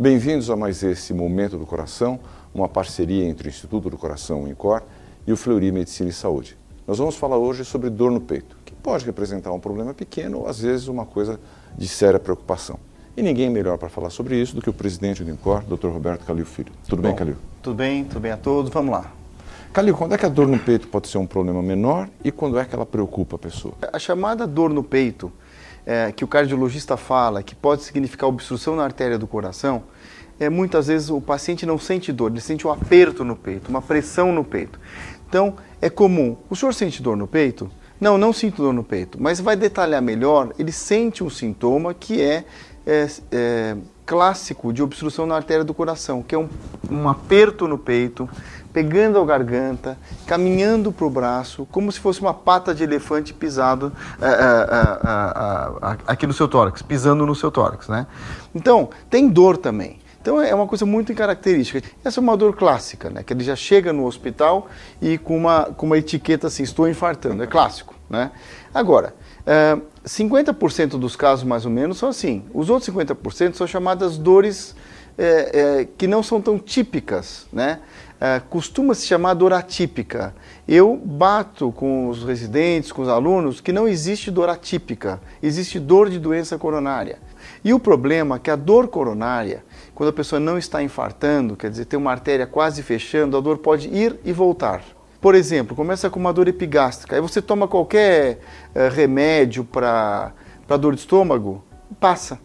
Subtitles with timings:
[0.00, 2.20] Bem-vindos a mais esse Momento do Coração,
[2.54, 4.80] uma parceria entre o Instituto do Coração, o INCOR,
[5.26, 6.56] e o Fleury Medicina e Saúde.
[6.86, 10.46] Nós vamos falar hoje sobre dor no peito, que pode representar um problema pequeno ou
[10.46, 11.40] às vezes uma coisa
[11.76, 12.78] de séria preocupação.
[13.16, 15.88] E ninguém melhor para falar sobre isso do que o presidente do INCOR, Dr.
[15.88, 16.72] Roberto Calil Filho.
[16.88, 17.36] Tudo Bom, bem, Calil?
[17.60, 18.70] Tudo bem, tudo bem a todos.
[18.70, 19.12] Vamos lá.
[19.72, 22.56] Calil, quando é que a dor no peito pode ser um problema menor e quando
[22.56, 23.74] é que ela preocupa a pessoa?
[23.92, 25.32] A chamada dor no peito,
[25.88, 29.84] é, que o cardiologista fala, que pode significar obstrução na artéria do coração,
[30.38, 33.80] é, muitas vezes o paciente não sente dor, ele sente um aperto no peito, uma
[33.80, 34.78] pressão no peito.
[35.26, 36.36] Então, é comum.
[36.50, 37.70] O senhor sente dor no peito?
[37.98, 42.20] Não, não sinto dor no peito, mas vai detalhar melhor, ele sente um sintoma que
[42.20, 42.44] é,
[42.86, 46.50] é, é clássico de obstrução na artéria do coração, que é um,
[46.90, 48.28] um aperto no peito,
[48.72, 53.92] pegando a garganta, caminhando para o braço, como se fosse uma pata de elefante pisado
[54.20, 58.06] é, é, é, aqui no seu tórax, pisando no seu tórax, né?
[58.54, 59.98] Então, tem dor também.
[60.20, 61.82] Então é uma coisa muito característica.
[62.04, 63.22] Essa é uma dor clássica, né?
[63.22, 64.68] Que ele já chega no hospital
[65.00, 67.42] e com uma, com uma etiqueta assim, estou infartando.
[67.42, 68.30] É clássico, né?
[68.74, 69.14] Agora,
[69.46, 72.44] é, 50% dos casos mais ou menos são assim.
[72.52, 74.74] Os outros 50% são chamadas dores
[75.18, 77.80] é, é, que não são tão típicas, né?
[78.20, 80.34] É, costuma se chamar dor atípica.
[80.66, 86.08] Eu bato com os residentes, com os alunos, que não existe dor atípica, existe dor
[86.08, 87.18] de doença coronária.
[87.64, 91.70] E o problema é que a dor coronária, quando a pessoa não está infartando, quer
[91.70, 94.82] dizer, tem uma artéria quase fechando, a dor pode ir e voltar.
[95.20, 98.38] Por exemplo, começa com uma dor epigástrica, aí você toma qualquer
[98.74, 100.32] uh, remédio para
[100.80, 101.64] dor de estômago,
[101.98, 102.38] passa.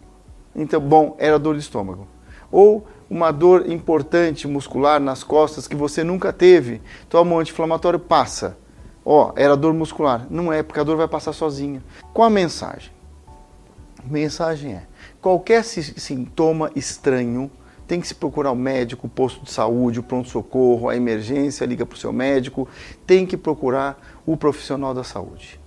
[0.54, 2.13] Então, bom, era dor de estômago.
[2.54, 8.56] Ou uma dor importante muscular nas costas que você nunca teve, toma um anti-inflamatório, passa.
[9.04, 10.24] Ó, era dor muscular.
[10.30, 11.82] Não é, porque a dor vai passar sozinha.
[12.12, 12.92] Qual a mensagem?
[13.98, 14.86] A mensagem é:
[15.20, 17.50] qualquer sintoma estranho
[17.88, 21.84] tem que se procurar o médico, o posto de saúde, o pronto-socorro, a emergência, liga
[21.84, 22.68] para o seu médico,
[23.04, 25.58] tem que procurar o profissional da saúde.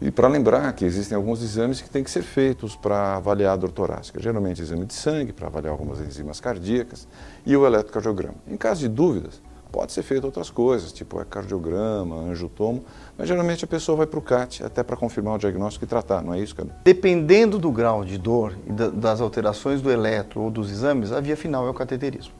[0.00, 3.56] E para lembrar que existem alguns exames que têm que ser feitos para avaliar a
[3.56, 7.08] dor torácica, geralmente exame de sangue, para avaliar algumas enzimas cardíacas,
[7.46, 8.36] e o eletrocardiograma.
[8.46, 9.40] Em caso de dúvidas,
[9.76, 12.82] Pode ser feito outras coisas, tipo ecocardiograma, angiotomo,
[13.18, 16.22] mas geralmente a pessoa vai para o CAT até para confirmar o diagnóstico e tratar,
[16.22, 16.70] não é isso, cara?
[16.82, 21.36] Dependendo do grau de dor e das alterações do eletro ou dos exames, a via
[21.36, 22.32] final é o cateterismo.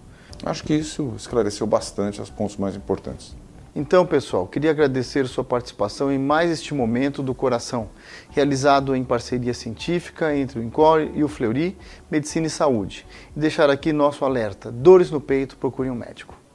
[0.45, 3.35] Acho que isso esclareceu bastante os pontos mais importantes.
[3.79, 7.91] Então, pessoal, queria agradecer sua participação em mais este momento do coração,
[8.31, 11.77] realizado em parceria científica entre o INCOR e o Fleury
[12.11, 13.07] Medicina e Saúde.
[13.37, 16.46] E deixar aqui nosso alerta: dores no peito, procure um médico.